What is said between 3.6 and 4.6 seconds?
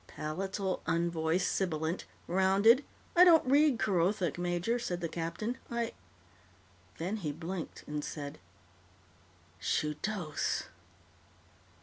Kerothic,